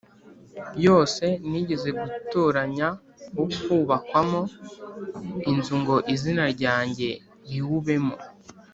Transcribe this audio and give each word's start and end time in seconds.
yose 0.85 1.25
nigeze 1.49 1.89
gutoranya 2.01 2.87
wo 3.35 3.45
kubakwamo 3.63 4.41
inzu 5.51 5.73
ngo 5.81 5.95
izina 6.13 6.43
ryanjye 6.53 7.09
riwubemo 7.49 8.15